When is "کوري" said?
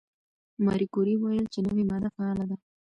0.93-1.13